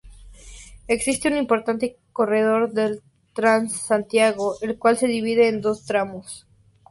Existe 0.87 1.27
un 1.27 1.37
importante 1.37 1.95
corredor 2.11 2.71
del 2.73 3.03
Transantiago, 3.35 4.55
el 4.63 4.79
cual 4.79 4.97
se 4.97 5.05
divide 5.05 5.47
en 5.47 5.61
dos 5.61 5.85
tramos. 5.85 6.47